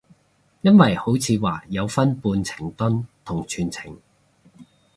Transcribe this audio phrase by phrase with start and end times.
[0.61, 3.95] 因為好似話有分半程蹲同全程